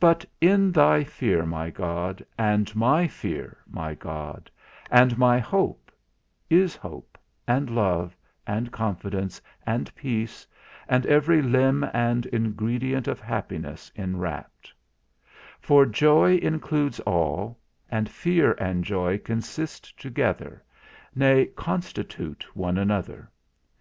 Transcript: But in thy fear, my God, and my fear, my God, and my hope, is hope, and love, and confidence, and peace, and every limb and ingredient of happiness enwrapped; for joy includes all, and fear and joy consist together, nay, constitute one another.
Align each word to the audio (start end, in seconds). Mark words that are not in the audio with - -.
But 0.00 0.24
in 0.40 0.72
thy 0.72 1.04
fear, 1.04 1.46
my 1.46 1.70
God, 1.70 2.26
and 2.36 2.74
my 2.74 3.06
fear, 3.06 3.58
my 3.70 3.94
God, 3.94 4.50
and 4.90 5.16
my 5.16 5.38
hope, 5.38 5.92
is 6.50 6.74
hope, 6.74 7.16
and 7.46 7.70
love, 7.70 8.16
and 8.48 8.72
confidence, 8.72 9.40
and 9.64 9.94
peace, 9.94 10.44
and 10.88 11.06
every 11.06 11.40
limb 11.40 11.86
and 11.92 12.26
ingredient 12.26 13.06
of 13.06 13.20
happiness 13.20 13.92
enwrapped; 13.94 14.72
for 15.60 15.86
joy 15.86 16.38
includes 16.38 16.98
all, 17.06 17.60
and 17.88 18.08
fear 18.08 18.54
and 18.58 18.82
joy 18.84 19.18
consist 19.18 19.96
together, 20.00 20.64
nay, 21.14 21.46
constitute 21.54 22.44
one 22.56 22.76
another. 22.76 23.30